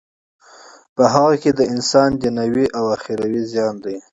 په 0.95 1.03
هغه 1.13 1.33
کی 1.41 1.51
د 1.53 1.61
انسان 1.73 2.09
دینوی 2.21 2.65
او 2.77 2.83
اخروی 2.95 3.41
زیان 3.51 3.75
دی. 3.83 3.97